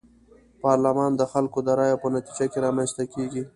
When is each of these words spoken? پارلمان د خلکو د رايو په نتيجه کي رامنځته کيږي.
پارلمان 0.63 1.11
د 1.15 1.21
خلکو 1.31 1.59
د 1.63 1.69
رايو 1.79 2.01
په 2.03 2.07
نتيجه 2.15 2.45
کي 2.51 2.59
رامنځته 2.65 3.03
کيږي. 3.13 3.43